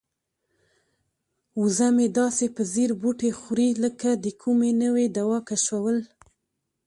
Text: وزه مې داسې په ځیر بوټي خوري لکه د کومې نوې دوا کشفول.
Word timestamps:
وزه 1.61 1.87
مې 1.95 2.07
داسې 2.19 2.45
په 2.55 2.61
ځیر 2.73 2.91
بوټي 3.01 3.31
خوري 3.39 3.69
لکه 3.83 4.09
د 4.23 4.25
کومې 4.41 4.71
نوې 4.83 5.05
دوا 5.17 5.39
کشفول. 5.49 5.97